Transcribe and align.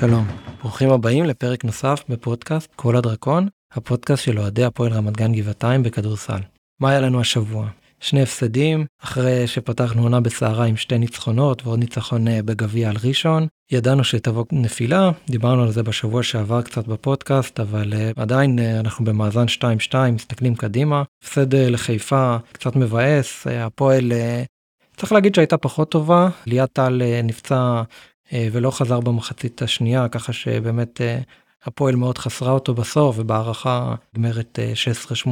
שלום, 0.00 0.26
ברוכים 0.60 0.90
הבאים 0.90 1.24
לפרק 1.24 1.64
נוסף 1.64 2.04
בפודקאסט 2.08 2.68
כל 2.76 2.96
הדרקון, 2.96 3.48
הפודקאסט 3.72 4.24
של 4.24 4.38
אוהדי 4.38 4.64
הפועל 4.64 4.92
רמת 4.92 5.16
גן 5.16 5.32
גבעתיים 5.32 5.82
בכדורסל. 5.82 6.40
מה 6.80 6.90
היה 6.90 7.00
לנו 7.00 7.20
השבוע? 7.20 7.68
שני 8.00 8.22
הפסדים, 8.22 8.86
אחרי 9.02 9.46
שפתחנו 9.46 10.02
עונה 10.02 10.20
בסערה 10.20 10.64
עם 10.64 10.76
שתי 10.76 10.98
ניצחונות 10.98 11.66
ועוד 11.66 11.78
ניצחון 11.78 12.28
אה, 12.28 12.42
בגביע 12.42 12.90
על 12.90 12.96
ראשון. 13.04 13.46
ידענו 13.70 14.04
שתבוא 14.04 14.44
נפילה, 14.52 15.10
דיברנו 15.30 15.62
על 15.62 15.72
זה 15.72 15.82
בשבוע 15.82 16.22
שעבר 16.22 16.62
קצת 16.62 16.86
בפודקאסט, 16.86 17.60
אבל 17.60 17.92
uh, 17.92 18.20
עדיין 18.22 18.58
uh, 18.58 18.80
אנחנו 18.80 19.04
במאזן 19.04 19.44
2-2, 19.90 19.94
מסתכלים 20.12 20.54
קדימה. 20.54 21.02
הפסד 21.24 21.54
לחיפה 21.54 22.36
קצת 22.52 22.76
מבאס, 22.76 23.46
הפועל, 23.46 24.12
צריך 24.96 25.12
להגיד 25.12 25.34
שהייתה 25.34 25.56
פחות 25.56 25.90
טובה, 25.90 26.28
ליאת 26.46 26.72
טל 26.72 27.02
נפצע 27.24 27.82
ולא 28.32 28.70
חזר 28.70 29.00
במחצית 29.00 29.62
השנייה, 29.62 30.08
ככה 30.08 30.32
שבאמת 30.32 31.00
uh, 31.00 31.24
הפועל 31.64 31.96
מאוד 31.96 32.18
חסרה 32.18 32.52
אותו 32.52 32.74
בסוף 32.74 33.18
ובהערכה 33.18 33.94
נגמרת 34.14 34.58
16-8 35.24 35.28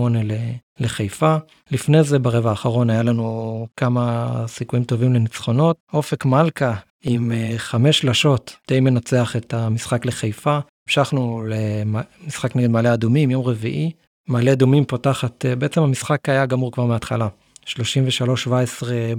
לחיפה. 0.80 1.37
לפני 1.70 2.02
זה 2.02 2.18
ברבע 2.18 2.51
האחרון 2.51 2.90
היה 2.90 3.02
לנו 3.02 3.66
כמה 3.77 4.32
סיכויים 4.46 4.84
טובים 4.84 5.14
לניצחונות. 5.14 5.77
אופק 5.92 6.24
מלכה 6.24 6.74
עם 7.02 7.32
חמש 7.56 7.98
שלשות 7.98 8.56
די 8.68 8.80
מנצח 8.80 9.37
את 9.37 9.54
המשחק 9.54 10.06
לחיפה. 10.06 10.59
המשכנו 10.88 11.42
למשחק 11.48 12.56
נגד 12.56 12.70
מעלה 12.70 12.95
אדומים 12.95 13.30
יום 13.30 13.45
רביעי. 13.45 13.90
מעלה 14.28 14.52
אדומים 14.52 14.84
פותחת, 14.84 15.45
בעצם 15.59 15.82
המשחק 15.82 16.28
היה 16.28 16.46
גמור 16.46 16.73
כבר 16.73 16.84
מההתחלה. 16.84 17.28
33-17 17.66 17.68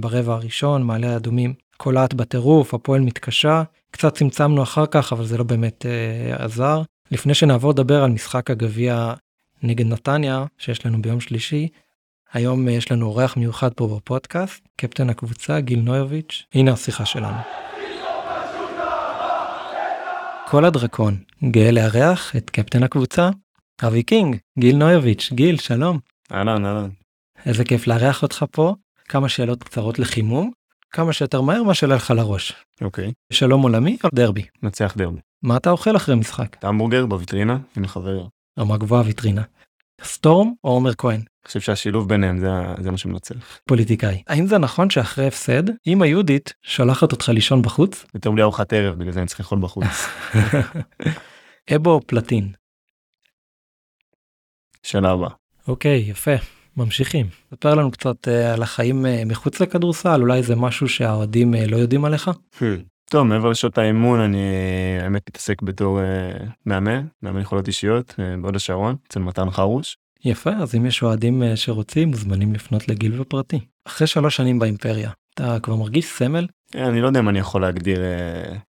ברבע 0.00 0.34
הראשון, 0.34 0.82
מעלה 0.82 1.16
אדומים 1.16 1.54
קולעת 1.78 2.14
בטירוף, 2.14 2.74
הפועל 2.74 3.00
מתקשה. 3.00 3.62
קצת 3.90 4.14
צמצמנו 4.14 4.62
אחר 4.62 4.86
כך, 4.86 5.12
אבל 5.12 5.24
זה 5.24 5.38
לא 5.38 5.44
באמת 5.44 5.86
אה, 5.86 6.42
עזר. 6.42 6.82
לפני 7.10 7.34
שנעבור 7.34 7.70
לדבר 7.70 8.04
על 8.04 8.10
משחק 8.10 8.50
הגביע 8.50 9.14
נגד 9.62 9.86
נתניה 9.86 10.44
שיש 10.58 10.86
לנו 10.86 11.02
ביום 11.02 11.20
שלישי, 11.20 11.68
היום 12.32 12.68
יש 12.68 12.92
לנו 12.92 13.06
אורח 13.06 13.36
מיוחד 13.36 13.72
פה 13.72 13.96
בפודקאסט, 13.96 14.68
קפטן 14.76 15.10
הקבוצה 15.10 15.60
גיל 15.60 15.80
נויוביץ', 15.80 16.44
הנה 16.54 16.72
השיחה 16.72 17.06
שלנו. 17.06 17.36
קול 20.46 20.64
הדרקון, 20.64 21.16
גאה 21.50 21.70
לארח 21.70 22.36
את 22.36 22.50
קפטן 22.50 22.82
הקבוצה, 22.82 23.30
אבי 23.86 24.02
קינג, 24.02 24.36
גיל 24.58 24.76
נויוביץ', 24.76 25.30
גיל, 25.32 25.56
שלום. 25.56 25.98
אהלן, 26.32 26.64
אהלן. 26.64 26.88
איזה 27.46 27.64
כיף 27.64 27.86
לארח 27.86 28.22
אותך 28.22 28.44
פה, 28.50 28.74
כמה 29.08 29.28
שאלות 29.28 29.62
קצרות 29.62 29.98
לחימום, 29.98 30.50
כמה 30.90 31.12
שיותר 31.12 31.40
מהר 31.40 31.62
מה 31.62 31.74
שעולה 31.74 31.96
לך 31.96 32.10
לראש. 32.10 32.52
אוקיי. 32.80 33.12
שלום 33.32 33.62
עולמי 33.62 33.96
או 34.04 34.08
דרבי? 34.14 34.42
נצח 34.62 34.94
דרבי. 34.96 35.20
מה 35.42 35.56
אתה 35.56 35.70
אוכל 35.70 35.96
אחרי 35.96 36.14
משחק? 36.14 36.56
את 36.58 36.64
המבורגר 36.64 37.06
בוויטרינה 37.06 37.58
עם 37.76 37.86
חבר. 37.86 38.26
רמה 38.58 38.76
גבוהה 38.76 39.02
ויטרינה. 39.06 39.42
סטורם 40.02 40.52
או 40.64 40.70
עומר 40.70 40.94
כהן? 40.98 41.16
אני 41.16 41.46
חושב 41.46 41.60
שהשילוב 41.60 42.08
ביניהם 42.08 42.38
זה, 42.38 42.48
זה 42.82 42.90
מה 42.90 42.98
שמנצח. 42.98 43.58
פוליטיקאי. 43.64 44.22
האם 44.26 44.46
זה 44.46 44.58
נכון 44.58 44.90
שאחרי 44.90 45.26
הפסד, 45.26 45.62
אמא 45.86 46.04
יהודית 46.04 46.54
שולחת 46.62 47.12
אותך 47.12 47.28
לישון 47.28 47.62
בחוץ? 47.62 48.06
יותר 48.14 48.30
בלי 48.30 48.42
ארוחת 48.42 48.72
ערב, 48.72 48.98
בגלל 48.98 49.12
זה 49.12 49.20
אני 49.20 49.26
צריך 49.26 49.40
לאכול 49.40 49.58
בחוץ. 49.58 49.86
אבו 51.76 51.90
או 51.90 52.00
פלטין? 52.06 52.52
שאלה 54.82 55.10
הבאה. 55.10 55.30
אוקיי, 55.68 55.98
יפה. 55.98 56.57
ממשיכים. 56.78 57.26
ספר 57.54 57.74
לנו 57.74 57.90
קצת 57.90 58.28
uh, 58.28 58.54
על 58.54 58.62
החיים 58.62 59.04
uh, 59.04 59.28
מחוץ 59.28 59.60
לכדורסל, 59.60 60.20
אולי 60.20 60.42
זה 60.42 60.56
משהו 60.56 60.88
שהאוהדים 60.88 61.54
uh, 61.54 61.70
לא 61.70 61.76
יודעים 61.76 62.04
עליך? 62.04 62.30
טוב, 63.10 63.22
מעבר 63.22 63.48
לשעות 63.48 63.78
האימון, 63.78 64.20
אני 64.20 64.38
האמת 65.02 65.22
מתעסק 65.28 65.62
בתור 65.62 66.00
מאמן, 66.66 67.06
מאמן 67.22 67.40
יכולות 67.40 67.68
אישיות, 67.68 68.14
בהוד 68.42 68.56
השרון, 68.56 68.96
אצל 69.08 69.20
מתן 69.20 69.50
חרוש. 69.50 69.96
יפה, 70.24 70.50
אז 70.50 70.74
אם 70.74 70.86
יש 70.86 71.02
אוהדים 71.02 71.42
שרוצים, 71.54 72.08
מוזמנים 72.08 72.54
לפנות 72.54 72.88
לגיל 72.88 73.20
ופרטי. 73.20 73.60
אחרי 73.86 74.06
שלוש 74.06 74.36
שנים 74.36 74.58
באימפריה, 74.58 75.10
אתה 75.34 75.58
כבר 75.62 75.76
מרגיש 75.76 76.06
סמל? 76.06 76.46
אני 76.74 77.00
לא 77.00 77.06
יודע 77.06 77.20
אם 77.20 77.28
אני 77.28 77.38
יכול 77.38 77.60
להגדיר 77.60 78.00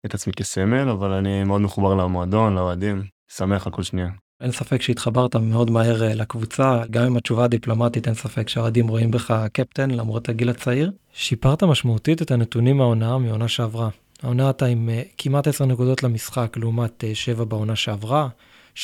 את 0.06 0.14
עצמי 0.14 0.34
כסמל, 0.34 0.90
אבל 0.90 1.12
אני 1.12 1.44
מאוד 1.44 1.62
מחובר 1.62 1.96
למועדון, 1.96 2.56
לאוהדים, 2.56 3.04
שמח 3.32 3.68
על 3.68 3.74
כל 3.74 3.84
שנייה. 3.84 4.10
אין 4.44 4.52
ספק 4.52 4.82
שהתחברת 4.82 5.36
מאוד 5.36 5.72
מהר 5.72 6.16
לקבוצה, 6.16 6.82
גם 6.92 7.04
עם 7.04 7.18
התשובה 7.18 7.44
הדיפלומטית 7.44 8.08
אין 8.08 8.16
ספק 8.16 8.50
שהאוהדים 8.50 8.88
רואים 8.88 9.12
בך 9.12 9.46
קפטן 9.54 9.92
למרות 9.92 10.30
הגיל 10.30 10.50
הצעיר. 10.50 10.92
שיפרת 11.14 11.64
משמעותית 11.64 12.22
את 12.22 12.32
הנתונים 12.32 12.78
מהעונה 12.78 13.18
מעונה 13.18 13.48
שעברה. 13.48 13.90
העונה 14.24 14.50
אתה 14.50 14.66
עם 14.66 14.90
כמעט 15.18 15.48
10 15.48 15.66
נקודות 15.66 16.04
למשחק 16.04 16.58
לעומת 16.58 17.04
7 17.14 17.44
בעונה 17.44 17.76
שעברה, 17.76 18.28
6.3 18.76 18.82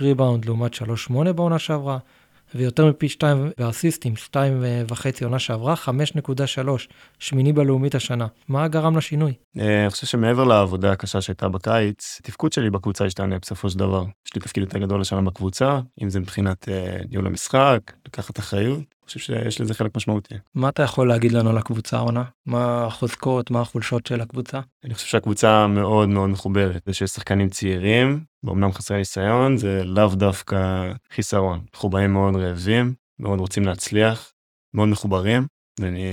ריבאונד 0.00 0.44
לעומת 0.44 0.74
3.8 0.74 1.32
בעונה 1.32 1.58
שעברה, 1.58 1.98
ויותר 2.54 2.86
מפי 2.86 3.08
2 3.08 3.50
באסיסטים, 3.58 4.16
2 4.16 4.64
וחצי 4.88 5.24
עונה 5.24 5.38
שעברה, 5.38 5.74
5.3, 5.74 5.88
שמיני 7.18 7.52
בלאומית 7.52 7.94
השנה. 7.94 8.26
מה 8.48 8.68
גרם 8.68 8.96
לשינוי? 8.96 9.32
אני 9.56 9.90
חושב 9.90 10.06
שמעבר 10.06 10.44
לעבודה 10.44 10.92
הקשה 10.92 11.20
שהייתה 11.20 11.48
בקיץ, 11.48 12.18
התפקוד 12.20 12.52
שלי 12.52 12.70
בקבוצה 12.70 13.04
השתנה 13.04 13.38
בסופו 13.38 13.70
של 13.70 13.78
דבר. 13.78 14.04
יש 14.26 14.34
לי 14.34 14.40
תפקיד 14.40 14.62
יותר 14.62 14.78
גדול 14.78 15.00
השנה 15.00 15.22
בקבוצה, 15.22 15.80
אם 16.02 16.10
זה 16.10 16.20
מבחינת 16.20 16.68
ניהול 17.10 17.26
המשחק, 17.26 17.80
לקחת 18.06 18.38
אחריות. 18.38 18.80
חושב 19.06 19.20
שיש 19.20 19.60
לזה 19.60 19.74
חלק 19.74 19.96
משמעותי. 19.96 20.34
מה 20.54 20.68
אתה 20.68 20.82
יכול 20.82 21.08
להגיד 21.08 21.32
לנו 21.32 21.50
על 21.50 21.58
הקבוצה 21.58 21.96
העונה? 21.96 22.24
מה 22.46 22.84
החוזקות, 22.86 23.50
מה 23.50 23.60
החולשות 23.60 24.06
של 24.06 24.20
הקבוצה? 24.20 24.60
אני 24.84 24.94
חושב 24.94 25.06
שהקבוצה 25.06 25.66
מאוד 25.66 26.08
מאוד 26.08 26.30
מחוברת. 26.30 26.82
זה 26.86 26.94
שיש 26.94 27.10
שחקנים 27.10 27.48
צעירים, 27.48 28.24
באמנם 28.42 28.72
חסרי 28.72 28.96
ניסיון, 28.96 29.56
זה 29.56 29.84
לאו 29.84 30.08
דווקא 30.08 30.92
חיסרון. 31.12 31.60
אנחנו 31.74 31.88
באים 31.88 32.12
מאוד 32.12 32.36
רעבים, 32.36 32.94
מאוד 33.20 33.40
רוצים 33.40 33.64
להצליח, 33.64 34.32
מאוד 34.74 34.88
מחוברים, 34.88 35.46
ואני 35.80 36.06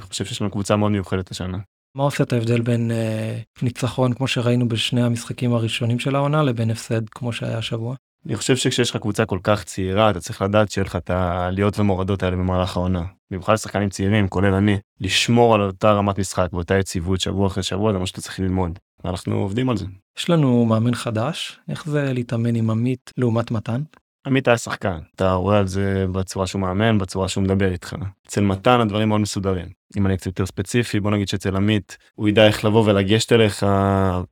חושב 0.00 0.24
שיש 0.24 0.40
לנו 0.40 0.50
קבוצה 0.50 0.76
מאוד 0.76 0.92
מיוחדת 0.92 1.30
השנה. 1.30 1.58
מה 1.94 2.04
עושה 2.04 2.24
את 2.24 2.32
ההבדל 2.32 2.60
בין 2.60 2.90
אה, 2.90 3.38
ניצחון 3.62 4.12
כמו 4.12 4.28
שראינו 4.28 4.68
בשני 4.68 5.02
המשחקים 5.02 5.52
הראשונים 5.52 5.98
של 5.98 6.16
העונה 6.16 6.42
לבין 6.42 6.70
הפסד 6.70 7.08
כמו 7.08 7.32
שהיה 7.32 7.58
השבוע? 7.58 7.94
אני 8.28 8.36
חושב 8.36 8.56
שכשיש 8.56 8.90
לך 8.90 8.96
קבוצה 8.96 9.26
כל 9.26 9.38
כך 9.42 9.64
צעירה 9.64 10.10
אתה 10.10 10.20
צריך 10.20 10.42
לדעת 10.42 10.70
שיהיה 10.70 10.84
לך 10.84 10.96
את 10.96 11.10
העליות 11.10 11.78
ומורדות 11.78 12.22
האלה 12.22 12.36
במהלך 12.36 12.76
העונה. 12.76 13.04
במיוחד 13.30 13.52
לשחקנים 13.52 13.88
צעירים 13.88 14.28
כולל 14.28 14.54
אני 14.54 14.78
לשמור 15.00 15.54
על 15.54 15.60
אותה 15.60 15.92
רמת 15.92 16.18
משחק 16.18 16.48
ואותה 16.52 16.78
יציבות 16.78 17.20
שבוע 17.20 17.46
אחרי 17.46 17.62
שבוע 17.62 17.92
זה 17.92 17.98
מה 17.98 18.06
שאתה 18.06 18.20
צריך 18.20 18.40
ללמוד. 18.40 18.78
אנחנו 19.04 19.36
עובדים 19.36 19.70
על 19.70 19.76
זה. 19.76 19.86
יש 20.18 20.30
לנו 20.30 20.64
מאמן 20.64 20.94
חדש 20.94 21.60
איך 21.68 21.88
זה 21.88 22.12
להתאמן 22.12 22.54
עם 22.54 22.70
עמית 22.70 23.12
לעומת 23.16 23.50
מתן? 23.50 23.82
עמית 24.26 24.48
היה 24.48 24.58
שחקן 24.58 24.98
אתה 25.16 25.32
רואה 25.32 25.58
על 25.58 25.66
זה 25.66 26.06
בצורה 26.12 26.46
שהוא 26.46 26.62
מאמן 26.62 26.98
בצורה 26.98 27.28
שהוא 27.28 27.44
מדבר 27.44 27.72
איתך. 27.72 27.96
אצל 28.26 28.40
מתן 28.40 28.80
הדברים 28.80 29.08
מאוד 29.08 29.20
מסודרים. 29.20 29.66
אם 29.96 30.06
אני 30.06 30.16
קצת 30.16 30.26
יותר 30.26 30.46
ספציפי 30.46 31.00
בוא 31.00 31.10
נגיד 31.10 31.28
שאצל 31.28 31.56
עמית 31.56 31.98
הוא 32.14 32.28
ידע 32.28 32.46
איך 32.46 32.64
לבוא 32.64 32.84
ולגשת 32.90 33.32
אליך 33.32 33.66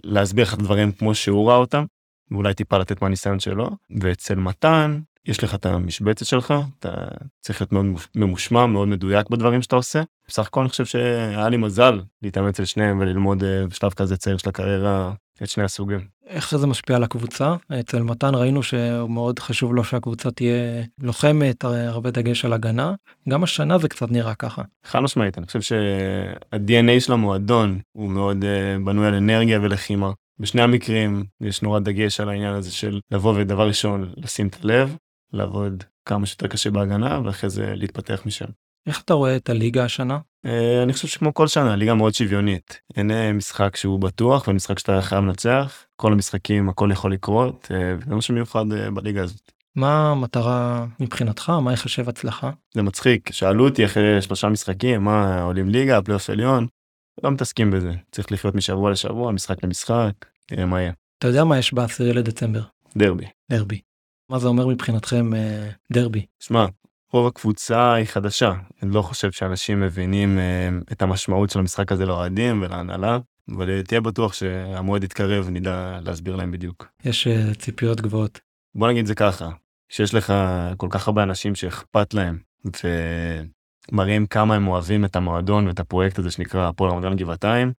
להסביר 0.05 0.45
לך 0.45 0.55
דברים 0.55 0.93
כמו 0.93 1.15
שהוא 1.15 1.49
ראה 1.49 1.57
אותם 1.57 1.85
ואולי 2.31 2.55
טיפה 2.55 2.79
לתת 2.79 3.03
מהניסיון 3.03 3.41
שלו 3.41 3.71
ואצל 4.01 4.35
מתן 4.35 5.01
יש 5.27 5.45
לך 5.45 5.55
את 5.55 5.67
המשבצת 5.67 6.27
שלך 6.27 6.55
אתה 6.79 6.95
צריך 7.41 7.61
להיות 7.61 7.73
מאוד 7.73 7.87
ממושמע 8.15 8.67
מאוד 8.67 8.89
מדויק 8.89 9.31
בדברים 9.31 9.63
שאתה 9.63 9.77
עושה. 9.77 10.03
בסך 10.29 10.47
הכל 10.47 10.61
אני 10.61 10.69
חושב 10.69 10.85
שהיה 10.85 11.49
לי 11.49 11.57
מזל 11.57 12.01
להתאמץ 12.23 12.49
אצל 12.49 12.65
שניהם 12.65 12.99
וללמוד 13.01 13.45
בשלב 13.69 13.93
כזה 13.93 14.17
צעיר 14.17 14.37
של 14.37 14.49
הקריירה 14.49 15.13
את 15.43 15.49
שני 15.49 15.65
הסוגים. 15.65 16.01
איך 16.27 16.57
זה 16.57 16.67
משפיע 16.67 16.97
על 16.97 17.05
הקבוצה? 17.05 17.55
אצל 17.81 18.03
מתן 18.03 18.35
ראינו 18.35 18.63
שמאוד 18.63 19.39
חשוב 19.39 19.75
לו 19.75 19.85
שהקבוצה 19.85 20.31
תהיה 20.31 20.83
לוחמת, 21.01 21.65
הרבה 21.65 22.11
דגש 22.11 22.45
על 22.45 22.53
הגנה. 22.53 22.95
גם 23.29 23.43
השנה 23.45 23.79
זה 23.79 23.89
קצת 23.89 24.11
נראה 24.11 24.35
ככה. 24.35 24.63
חד 24.85 25.01
משמעית, 25.01 25.39
אני 25.39 25.47
חושב 25.47 25.61
שה-DNA 25.61 27.01
של 27.01 27.13
המועדון 27.13 27.79
הוא 27.93 28.11
מאוד 28.11 28.45
בנוי 28.85 29.07
על 29.07 29.15
אנרגיה 29.15 29.61
ולחימה. 29.63 30.11
בשני 30.39 30.63
המקרים 30.63 31.25
יש 31.41 31.63
נורא 31.63 31.79
דגש 31.79 32.21
על 32.21 32.29
העניין 32.29 32.55
הזה 32.55 32.73
של 32.73 33.01
לבוא 33.11 33.35
ודבר 33.37 33.69
ראשון 33.69 34.13
לשים 34.17 34.47
את 34.47 34.65
הלב, 34.65 34.97
לעבוד 35.33 35.85
כמה 36.05 36.27
שיותר 36.27 36.47
קשה 36.47 36.71
בהגנה 36.71 37.21
ואחרי 37.25 37.51
זה 37.51 37.73
להתפתח 37.75 38.23
משם. 38.27 38.47
איך 38.87 39.03
אתה 39.03 39.15
רואה 39.15 39.37
את 39.37 39.51
הליגה 39.51 39.85
השנה? 39.85 40.19
אני 40.83 40.93
חושב 40.93 41.09
שכמו 41.09 41.35
כל 41.35 41.47
שנה 41.47 41.77
ליגה 41.77 41.95
מאוד 41.95 42.15
שוויונית 42.15 42.81
אין 42.97 43.11
משחק 43.37 43.77
שהוא 43.77 44.01
בטוח 44.01 44.49
ומשחק 44.49 44.79
שאתה 44.79 45.03
חייב 45.03 45.25
לנצח 45.25 45.85
כל 45.97 46.13
המשחקים 46.13 46.69
הכל 46.69 46.89
יכול 46.93 47.13
לקרות 47.13 47.71
וזה 47.71 48.15
משהו 48.15 48.35
מיוחד 48.35 48.65
בליגה 48.95 49.23
הזאת. 49.23 49.53
מה 49.77 50.11
המטרה 50.11 50.87
מבחינתך 51.01 51.51
מה 51.51 51.73
יחשב 51.73 52.09
הצלחה? 52.09 52.51
זה 52.75 52.83
מצחיק 52.83 53.33
שאלו 53.33 53.69
אותי 53.69 53.85
אחרי 53.85 54.23
שלושה 54.23 54.49
משחקים 54.49 55.05
מה 55.05 55.43
עולים 55.43 55.69
ליגה 55.69 56.03
פלייאוף 56.03 56.31
עליון 56.31 56.67
לא 57.23 57.31
מתעסקים 57.31 57.71
בזה 57.71 57.93
צריך 58.13 58.33
לחיות 58.33 58.55
משבוע 58.55 58.91
לשבוע 58.91 59.33
משחק 59.33 59.65
למשחק 59.65 60.13
נראה 60.53 60.67
מה 60.67 60.81
יהיה. 60.81 60.93
אתה 61.19 61.29
יודע 61.29 61.45
מה 61.45 61.59
יש 61.59 61.75
בעשירי 61.75 62.13
לדצמבר? 62.13 62.63
דרבי. 62.97 63.25
דרבי. 63.51 63.81
מה 64.31 64.39
זה 64.39 64.49
אומר 64.49 64.67
מבחינתכם 64.67 65.31
דרבי? 65.93 66.27
שמע 66.41 66.67
רוב 67.13 67.27
הקבוצה 67.27 67.95
היא 67.95 68.07
חדשה 68.07 68.53
אני 68.83 68.95
לא 68.95 69.03
חושב 69.03 69.33
שאנשים 69.33 69.81
מבינים 69.81 70.39
את 70.93 71.03
המשמעות 71.03 71.51
של 71.51 71.59
המשחק 71.59 71.93
הזה 71.93 72.07
לאוהדים 72.07 72.63
ולהנהלה 72.63 73.19
אבל 73.55 73.71
אה, 73.71 73.83
תהיה 73.83 74.01
בטוח 74.01 74.33
שהמועד 74.33 75.05
יתקרב, 75.05 75.49
נדע 75.51 75.99
להסביר 76.03 76.37
להם 76.37 76.51
בדיוק. 76.51 76.89
יש 77.05 77.27
אה, 77.27 77.55
ציפיות 77.55 78.01
גבוהות. 78.01 78.41
בוא 78.75 78.89
נגיד 78.89 79.07
זה 79.07 79.15
ככה, 79.15 79.49
שיש 79.89 80.15
לך 80.15 80.35
כל 80.77 80.87
כך 80.91 81.09
הרבה 81.09 81.23
אנשים 81.23 81.55
שאכפת 81.55 82.15
להם, 82.15 82.39
ומראים 83.93 84.27
כמה 84.27 84.55
הם 84.55 84.69
אוהבים 84.69 85.05
את 85.05 85.17
המועדון 85.17 85.67
ואת 85.67 85.81
הפרויקט 85.81 86.19
הזה 86.19 86.31
שנקרא 86.31 86.69
הפועל 86.69 86.93
רמת 87.05 87.19
גבעתיים, 87.19 87.73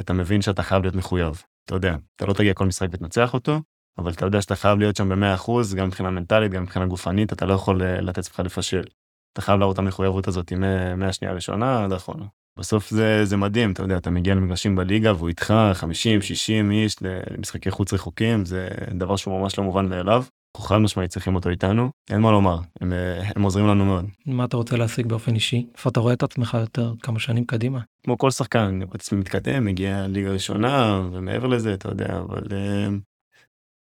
אתה 0.00 0.12
מבין 0.12 0.42
שאתה 0.42 0.62
חייב 0.62 0.82
להיות 0.82 0.94
מחויב. 0.94 1.42
אתה 1.64 1.74
יודע, 1.74 1.96
אתה 2.16 2.26
לא 2.26 2.32
תגיע 2.32 2.54
כל 2.54 2.66
משחק 2.66 2.88
ותנצח 2.92 3.34
אותו, 3.34 3.60
אבל 3.98 4.12
אתה 4.12 4.26
יודע 4.26 4.42
שאתה 4.42 4.54
חייב 4.56 4.78
להיות 4.78 4.96
שם 4.96 5.08
ב-100%, 5.08 5.76
גם 5.76 5.86
מבחינה 5.86 6.10
מנטלית, 6.10 6.52
גם 6.52 6.62
מבחינה 6.62 6.86
גופנית, 6.86 7.32
אתה 7.32 7.46
לא 7.46 7.54
יכול 7.54 7.82
אה, 7.82 8.00
לתת 8.00 8.18
עצמך 8.18 8.40
לפשל. 8.40 8.84
אתה 9.32 9.40
חייב 9.40 9.58
להראות 9.58 9.74
את 9.74 9.78
המחויבות 9.78 10.28
הזאת 10.28 10.52
מהשנייה 10.96 11.32
הראשונה 11.32 11.84
עד 11.84 11.92
האחרונה. 11.92 12.24
בסוף 12.58 12.90
זה, 12.90 13.24
זה 13.24 13.36
מדהים, 13.36 13.72
אתה 13.72 13.82
יודע, 13.82 13.96
אתה 13.96 14.10
מגיע 14.10 14.34
למגרשים 14.34 14.76
בליגה 14.76 15.12
והוא 15.12 15.28
איתך 15.28 15.54
50, 15.74 16.22
60 16.22 16.70
איש 16.70 16.96
למשחקי 17.02 17.70
חוץ 17.70 17.92
רחוקים, 17.92 18.44
זה 18.44 18.68
דבר 18.90 19.16
שהוא 19.16 19.40
ממש 19.40 19.58
לא 19.58 19.64
מובן 19.64 19.88
מאליו. 19.88 20.24
אנחנו 20.58 20.68
חד 20.68 20.78
משמעית 20.78 21.10
צריכים 21.10 21.34
אותו 21.34 21.48
איתנו, 21.48 21.90
אין 22.10 22.20
מה 22.20 22.30
לומר, 22.30 22.58
הם, 22.80 22.92
הם 23.36 23.42
עוזרים 23.42 23.66
לנו 23.66 23.84
מאוד. 23.84 24.04
מה 24.26 24.44
אתה 24.44 24.56
רוצה 24.56 24.76
להשיג 24.76 25.06
באופן 25.06 25.34
אישי? 25.34 25.66
איפה 25.74 25.90
אתה 25.90 26.00
רואה 26.00 26.12
את 26.12 26.22
עצמך 26.22 26.56
יותר 26.60 26.92
כמה 27.02 27.18
שנים 27.18 27.44
קדימה? 27.44 27.80
כמו 28.04 28.18
כל 28.18 28.30
שחקן, 28.30 28.58
אני 28.58 28.84
רואה 28.84 28.94
עצמי 28.94 29.18
מתקדם, 29.18 29.64
מגיע 29.64 30.06
ליגה 30.06 30.30
ראשונה, 30.30 31.02
ומעבר 31.12 31.46
לזה, 31.46 31.74
אתה 31.74 31.88
יודע, 31.88 32.18
אבל 32.18 32.42
אה, 32.52 32.88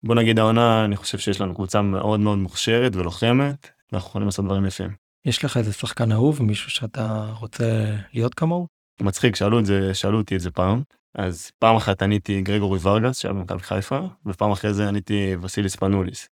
בוא 0.05 0.15
נגיד 0.15 0.39
העונה, 0.39 0.85
אני 0.85 0.97
חושב 0.97 1.19
שיש 1.19 1.41
לנו 1.41 1.55
קבוצה 1.55 1.83
מאוד 1.83 2.21
מאוד 2.21 2.39
מוכשרת 2.39 2.97
ולוחמת, 2.97 3.69
ואנחנו 3.93 4.09
יכולים 4.09 4.27
לעשות 4.29 4.45
דברים 4.45 4.67
יפים. 4.67 4.91
יש 5.25 5.45
לך 5.45 5.57
איזה 5.57 5.73
שחקן 5.73 6.13
אהוב, 6.13 6.43
מישהו 6.43 6.71
שאתה 6.71 7.33
רוצה 7.41 7.97
להיות 8.15 8.35
כמוהו? 8.35 8.67
מצחיק, 9.01 9.37
שאלו 9.37 9.59
את 9.59 9.67
זה, 9.67 9.95
שאלו 9.95 10.19
אותי 10.19 10.37
את 10.37 10.41
זה 10.41 10.51
פעם. 10.51 10.83
אז 11.15 11.51
פעם 11.59 11.77
אחת 11.77 12.03
עניתי 12.03 12.43
גרגורי 12.43 12.79
ורגס 12.83 13.19
שהיה 13.19 13.35
במכבי 13.35 13.63
חיפה, 13.63 14.01
ופעם 14.27 14.51
אחרי 14.51 14.75
זה 14.75 14.89
עניתי 14.89 15.37
וסיליס 15.41 15.77
ספנוליס. 15.77 16.34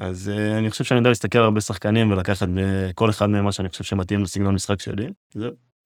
אז 0.00 0.30
אה, 0.34 0.58
אני 0.58 0.70
חושב 0.70 0.84
שאני 0.84 0.98
יודע 0.98 1.08
להסתכל 1.08 1.38
על 1.38 1.44
הרבה 1.44 1.60
שחקנים 1.60 2.10
ולקחת 2.10 2.48
כל 2.94 3.10
אחד 3.10 3.26
מהם 3.26 3.44
מה 3.44 3.52
שאני 3.52 3.68
חושב 3.68 3.84
שמתאים 3.84 4.22
לסגנון 4.22 4.54
משחק 4.54 4.80
שלי. 4.80 5.06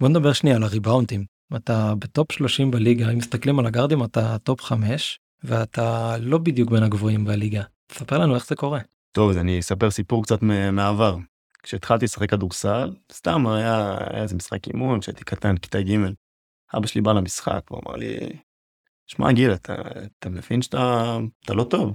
בוא 0.00 0.08
נדבר 0.08 0.32
שנייה 0.32 0.56
על 0.56 0.62
הריבאונטים. 0.62 1.24
אתה 1.56 1.94
ב 1.98 2.07
top 2.07 2.32
30 2.32 2.70
בליגה, 2.70 3.10
אם 3.10 3.18
מסתכלים 3.18 3.58
על 3.58 3.66
הגארדים 3.66 4.04
אתה 4.04 4.38
top 4.38 4.60
5, 4.60 5.20
ואתה 5.44 6.16
לא 6.20 6.38
בדיוק 6.38 6.70
בין 6.70 6.82
הגבוהים 6.82 7.24
בליגה. 7.24 7.62
תספר 7.86 8.18
לנו 8.18 8.34
איך 8.34 8.46
זה 8.46 8.54
קורה. 8.54 8.80
טוב, 9.12 9.30
אז 9.30 9.36
אני 9.38 9.60
אספר 9.60 9.90
סיפור 9.90 10.22
קצת 10.22 10.42
מהעבר. 10.72 11.16
כשהתחלתי 11.62 12.04
לשחק 12.04 12.30
כדורסל, 12.30 12.92
סתם 13.12 13.46
היה, 13.46 13.96
היה 14.10 14.22
איזה 14.22 14.36
משחק 14.36 14.68
אימון, 14.68 15.00
כשהייתי 15.00 15.24
קטן, 15.24 15.56
כיתה 15.56 15.82
ג', 15.82 15.96
אבא 16.76 16.86
שלי 16.86 17.00
בא 17.00 17.12
למשחק, 17.12 17.60
הוא 17.68 17.80
אמר 17.84 17.96
לי, 17.96 18.16
שמע 19.06 19.32
גיל, 19.32 19.52
אתה, 19.52 19.74
אתה 20.18 20.28
מבין 20.28 20.62
שאתה 20.62 21.16
אתה 21.44 21.54
לא 21.54 21.64
טוב. 21.64 21.94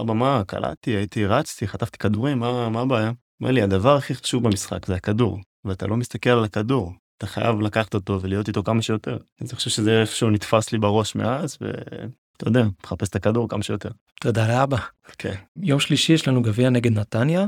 אבא 0.00 0.14
מה, 0.14 0.42
קלטתי, 0.46 0.90
הייתי, 0.90 1.26
רצתי, 1.26 1.68
חטפתי 1.68 1.98
כדורים, 1.98 2.38
מה, 2.38 2.68
מה 2.68 2.80
הבעיה? 2.80 3.12
אומר 3.40 3.52
לי, 3.52 3.62
הדבר 3.62 3.96
הכי 3.96 4.14
חשוב 4.14 4.44
במשחק 4.44 4.86
זה 4.86 4.94
הכדור, 4.94 5.38
ואתה 5.64 5.86
לא 5.86 5.96
מסתכל 5.96 6.30
על 6.30 6.44
הכדור, 6.44 6.92
אתה 7.18 7.26
חייב 7.26 7.60
לקחת 7.60 7.94
אותו 7.94 8.18
ולהיות 8.22 8.48
איתו 8.48 8.62
כמה 8.62 8.82
שיותר. 8.82 9.16
אני 9.40 9.48
חושב 9.48 9.70
שזה 9.70 10.00
איפשהו 10.00 10.30
נתפס 10.30 10.72
לי 10.72 10.78
בראש 10.78 11.14
מאז, 11.14 11.58
ואתה 11.60 12.48
יודע, 12.48 12.64
מחפש 12.84 13.08
את 13.08 13.16
הכדור 13.16 13.48
כמה 13.48 13.62
שיותר. 13.62 13.90
תודה 14.20 14.48
לאבא. 14.48 14.78
כן. 15.18 15.34
יום 15.56 15.80
שלישי 15.80 16.12
יש 16.12 16.28
לנו 16.28 16.42
גביע 16.42 16.70
נגד 16.70 16.92
נתניה, 16.92 17.46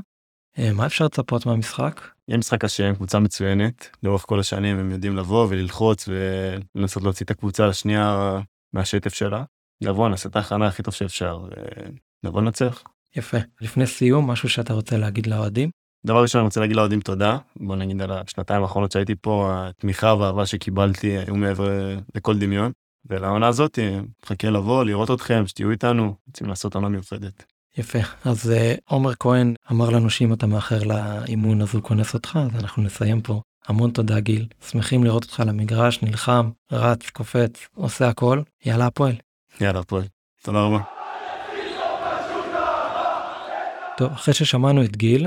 אה, 0.58 0.72
מה 0.72 0.86
אפשר 0.86 1.04
לצפות 1.04 1.46
מהמשחק? 1.46 2.00
יהיה 2.28 2.38
משחק 2.38 2.60
קשה, 2.60 2.94
קבוצה 2.94 3.18
מצוינת, 3.18 3.88
לאורך 4.02 4.24
כל 4.26 4.40
השנים 4.40 4.78
הם 4.78 4.90
יודעים 4.90 5.16
לבוא 5.16 5.46
וללחוץ 5.50 6.08
ולנסות 6.08 7.02
להוציא 7.02 7.24
את 7.24 7.30
הקבוצה 7.30 7.68
השנייה 7.68 8.38
מהשטף 8.72 9.14
שלה. 9.14 9.44
לבוא, 9.80 10.08
נעשה 10.08 10.28
את 10.28 10.36
ההכנה 10.36 10.66
הכי 10.66 10.82
טוב 10.82 10.94
שאפשר, 10.94 11.40
ונבוא 12.24 12.40
לנצח. 12.42 12.82
יפה. 13.16 13.38
לפני 13.60 13.86
סיום, 13.86 14.30
משהו 14.30 14.48
שאתה 14.48 14.72
רוצה 14.72 14.96
להגיד 14.96 15.26
לאוהדים? 15.26 15.70
דבר 16.06 16.22
ראשון, 16.22 16.38
אני 16.38 16.46
רוצה 16.46 16.60
להגיד 16.60 16.76
לאוהדים 16.76 17.00
תודה. 17.00 17.38
בוא 17.56 17.76
נגיד 17.76 18.02
על 18.02 18.12
השנתיים 18.12 18.62
האחרונות 18.62 18.92
שהייתי 18.92 19.14
פה, 19.20 19.50
התמיכה 19.52 20.14
והאהבה 20.14 20.46
שקיבלתי 20.46 21.18
היו 21.18 21.34
מעבר 21.34 21.98
לכל 22.14 22.38
דמיון. 22.38 22.72
ולעונה 23.06 23.48
הזאת, 23.48 23.78
מחכה 24.24 24.50
לבוא, 24.50 24.84
לראות 24.84 25.10
אתכם, 25.10 25.46
שתהיו 25.46 25.70
איתנו, 25.70 26.14
רוצים 26.26 26.46
לעשות 26.46 26.74
עונה 26.74 26.88
מיוחדת. 26.88 27.44
יפה 27.78 27.98
אז 28.24 28.50
אה, 28.50 28.74
עומר 28.88 29.12
כהן 29.14 29.54
אמר 29.70 29.90
לנו 29.90 30.10
שאם 30.10 30.32
אתה 30.32 30.46
מאחר 30.46 30.84
לאימון 30.84 31.62
אז 31.62 31.74
הוא 31.74 31.82
כונס 31.82 32.14
אותך 32.14 32.38
אז 32.42 32.60
אנחנו 32.60 32.82
נסיים 32.82 33.20
פה 33.20 33.40
המון 33.68 33.90
תודה 33.90 34.20
גיל 34.20 34.46
שמחים 34.70 35.04
לראות 35.04 35.24
אותך 35.24 35.42
למגרש 35.46 36.02
נלחם 36.02 36.50
רץ 36.72 37.10
קופץ 37.10 37.68
עושה 37.74 38.08
הכל 38.08 38.42
יאללה 38.64 38.86
הפועל. 38.86 39.16
יאללה 39.60 39.80
הפועל. 39.80 40.04
תודה 40.42 40.58
רבה. 40.60 40.78
טוב, 44.00 44.12
אחרי 44.12 44.34
ששמענו 44.34 44.84
את 44.84 44.96
גיל, 44.96 45.26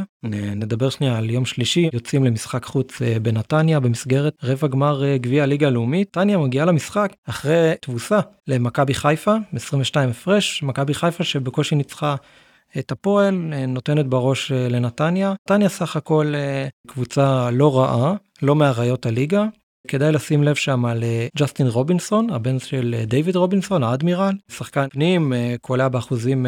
נדבר 0.55 0.89
שנייה 0.89 1.17
על 1.17 1.29
יום 1.29 1.45
שלישי, 1.45 1.89
יוצאים 1.93 2.23
למשחק 2.23 2.65
חוץ 2.65 3.01
אה, 3.01 3.19
בנתניה 3.19 3.79
במסגרת 3.79 4.33
רבע 4.43 4.67
גמר 4.67 5.03
אה, 5.03 5.17
גביע 5.17 5.43
הליגה 5.43 5.67
הלאומית. 5.67 6.07
נתניה 6.07 6.37
מגיעה 6.37 6.65
למשחק 6.65 7.13
אחרי 7.29 7.73
תבוסה 7.81 8.19
למכבי 8.47 8.93
חיפה, 8.93 9.35
22 9.55 10.09
הפרש, 10.09 10.63
מכבי 10.63 10.93
חיפה 10.93 11.23
שבקושי 11.23 11.75
ניצחה 11.75 12.15
את 12.79 12.91
הפועל, 12.91 13.53
אה, 13.53 13.65
נותנת 13.65 14.07
בראש 14.07 14.51
לנתניה. 14.51 15.33
נתניה 15.45 15.69
סך 15.69 15.95
הכל 15.95 16.33
קבוצה 16.87 17.49
לא 17.51 17.79
רעה, 17.79 18.15
לא 18.41 18.55
מאריות 18.55 19.05
הליגה, 19.05 19.45
כדאי 19.87 20.11
לשים 20.11 20.43
לב 20.43 20.55
שם 20.55 20.85
על 20.85 21.03
אה, 21.03 21.27
ג'סטין 21.37 21.67
רובינסון, 21.67 22.29
הבן 22.29 22.59
של 22.59 22.95
אה, 22.97 23.05
דיוויד 23.05 23.35
רובינסון, 23.35 23.83
האדמירל, 23.83 24.33
שחקן 24.51 24.87
פנים, 24.89 25.33
אה, 25.33 25.55
קולע 25.61 25.87
באחוזים 25.87 26.45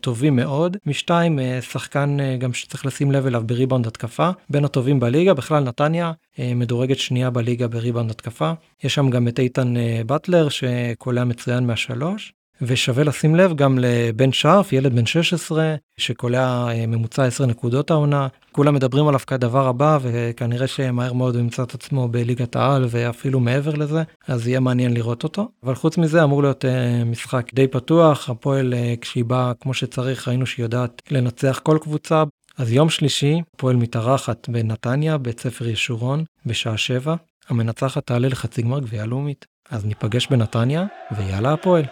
טובים 0.00 0.36
מאוד. 0.36 0.76
משתיים, 0.86 1.38
שחקן 1.60 2.16
גם 2.38 2.52
שצריך 2.52 2.86
לשים 2.86 3.12
לב 3.12 3.26
אליו 3.26 3.42
בריבאונד 3.46 3.86
התקפה, 3.86 4.30
בין 4.50 4.64
הטובים 4.64 5.00
בליגה, 5.00 5.34
בכלל 5.34 5.64
נתניה 5.64 6.12
מדורגת 6.38 6.98
שנייה 6.98 7.30
בליגה 7.30 7.68
בריבאונד 7.68 8.10
התקפה. 8.10 8.52
יש 8.84 8.94
שם 8.94 9.10
גם 9.10 9.28
את 9.28 9.38
איתן 9.38 9.74
באטלר 10.06 10.48
שקולע 10.48 11.24
מצוין 11.24 11.66
מהשלוש. 11.66 12.32
ושווה 12.62 13.04
לשים 13.04 13.34
לב 13.34 13.54
גם 13.56 13.78
לבן 13.78 14.32
שרף, 14.32 14.72
ילד 14.72 14.94
בן 14.94 15.06
16, 15.06 15.74
שקולע 15.96 16.68
אה, 16.68 16.86
ממוצע 16.86 17.24
10 17.24 17.46
נקודות 17.46 17.90
העונה. 17.90 18.28
כולם 18.52 18.74
מדברים 18.74 19.08
עליו 19.08 19.20
כדבר 19.26 19.68
הבא, 19.68 19.98
וכנראה 20.02 20.66
שמהר 20.66 21.12
מאוד 21.12 21.34
הוא 21.34 21.42
ימצא 21.42 21.62
את 21.62 21.74
עצמו 21.74 22.08
בליגת 22.08 22.56
העל 22.56 22.86
ואפילו 22.90 23.40
מעבר 23.40 23.74
לזה, 23.74 24.02
אז 24.28 24.48
יהיה 24.48 24.60
מעניין 24.60 24.94
לראות 24.94 25.24
אותו. 25.24 25.48
אבל 25.64 25.74
חוץ 25.74 25.98
מזה 25.98 26.24
אמור 26.24 26.42
להיות 26.42 26.64
אה, 26.64 27.04
משחק 27.04 27.54
די 27.54 27.68
פתוח, 27.68 28.30
הפועל 28.30 28.74
אה, 28.74 28.94
כשהיא 29.00 29.24
באה 29.24 29.52
כמו 29.60 29.74
שצריך, 29.74 30.28
ראינו 30.28 30.46
שהיא 30.46 30.64
יודעת 30.64 31.02
לנצח 31.10 31.60
כל 31.62 31.78
קבוצה. 31.80 32.24
אז 32.58 32.72
יום 32.72 32.90
שלישי, 32.90 33.40
הפועל 33.54 33.76
מתארחת 33.76 34.48
בנתניה, 34.48 35.18
בית 35.18 35.40
ספר 35.40 35.68
ישורון, 35.68 36.24
בשעה 36.46 36.76
7. 36.76 37.14
המנצחת 37.48 38.06
תעלה 38.06 38.28
לחצי 38.28 38.62
גמר 38.62 38.80
גביע 38.80 39.06
לאומית. 39.06 39.46
אז 39.70 39.84
ניפגש 39.84 40.26
בנתניה, 40.26 40.84
ויאללה 41.16 41.52
הפועל. 41.52 41.84